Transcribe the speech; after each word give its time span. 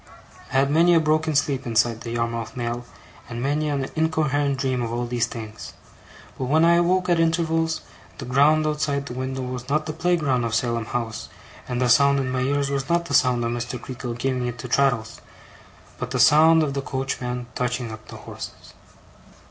I 0.51 0.55
had 0.57 0.71
many 0.71 0.95
a 0.95 0.99
broken 0.99 1.35
sleep 1.35 1.67
inside 1.67 2.01
the 2.01 2.09
Yarmouth 2.09 2.57
mail, 2.57 2.85
and 3.29 3.39
many 3.39 3.69
an 3.69 3.85
incoherent 3.95 4.57
dream 4.57 4.81
of 4.81 4.91
all 4.91 5.05
these 5.05 5.27
things. 5.27 5.73
But 6.39 6.45
when 6.45 6.65
I 6.65 6.77
awoke 6.77 7.07
at 7.07 7.19
intervals, 7.19 7.81
the 8.17 8.25
ground 8.25 8.65
outside 8.65 9.05
the 9.05 9.13
window 9.13 9.43
was 9.43 9.69
not 9.69 9.85
the 9.85 9.93
playground 9.93 10.43
of 10.43 10.55
Salem 10.55 10.85
House, 10.85 11.29
and 11.67 11.79
the 11.79 11.87
sound 11.87 12.19
in 12.19 12.31
my 12.31 12.41
ears 12.41 12.71
was 12.71 12.89
not 12.89 13.05
the 13.05 13.13
sound 13.13 13.45
of 13.45 13.51
Mr. 13.51 13.79
Creakle 13.79 14.15
giving 14.17 14.47
it 14.47 14.57
to 14.57 14.67
Traddles, 14.67 15.21
but 15.99 16.09
the 16.09 16.19
sound 16.19 16.63
of 16.63 16.73
the 16.73 16.81
coachman 16.81 17.45
touching 17.53 17.91
up 17.91 18.07
the 18.07 18.17
horses. 18.17 18.73